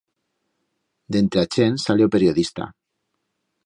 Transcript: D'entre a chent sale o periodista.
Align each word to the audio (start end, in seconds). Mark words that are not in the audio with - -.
D'entre 1.17 1.43
a 1.43 1.45
chent 1.59 1.79
sale 1.87 2.09
o 2.09 2.13
periodista. 2.19 2.71